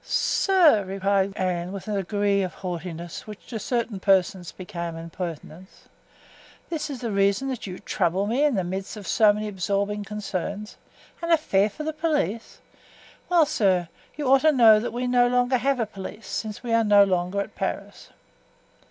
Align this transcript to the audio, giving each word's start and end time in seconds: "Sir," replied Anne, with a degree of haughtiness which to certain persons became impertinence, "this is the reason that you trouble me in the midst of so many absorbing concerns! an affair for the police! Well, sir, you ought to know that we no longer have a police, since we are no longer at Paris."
"Sir," 0.03 0.83
replied 0.83 1.37
Anne, 1.37 1.71
with 1.71 1.87
a 1.87 1.93
degree 1.97 2.41
of 2.41 2.55
haughtiness 2.55 3.27
which 3.27 3.45
to 3.45 3.59
certain 3.59 3.99
persons 3.99 4.51
became 4.51 4.95
impertinence, 4.97 5.89
"this 6.71 6.89
is 6.89 7.01
the 7.01 7.11
reason 7.11 7.49
that 7.49 7.67
you 7.67 7.77
trouble 7.77 8.25
me 8.25 8.43
in 8.43 8.55
the 8.55 8.63
midst 8.63 8.97
of 8.97 9.05
so 9.05 9.31
many 9.31 9.47
absorbing 9.47 10.03
concerns! 10.03 10.75
an 11.21 11.29
affair 11.29 11.69
for 11.69 11.83
the 11.83 11.93
police! 11.93 12.57
Well, 13.29 13.45
sir, 13.45 13.89
you 14.17 14.25
ought 14.27 14.41
to 14.41 14.51
know 14.51 14.79
that 14.79 14.91
we 14.91 15.05
no 15.05 15.27
longer 15.27 15.57
have 15.57 15.79
a 15.79 15.85
police, 15.85 16.25
since 16.25 16.63
we 16.63 16.73
are 16.73 16.83
no 16.83 17.03
longer 17.03 17.39
at 17.39 17.53
Paris." 17.55 18.09